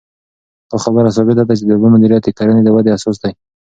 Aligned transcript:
دا 0.69 0.77
خبره 0.83 1.09
ثابته 1.15 1.43
ده 1.47 1.53
چې 1.59 1.63
د 1.65 1.71
اوبو 1.73 1.87
مدیریت 1.93 2.21
د 2.25 2.29
کرنې 2.37 2.61
د 2.63 2.69
ودې 2.75 2.91
اساس 2.97 3.17
دی. 3.23 3.31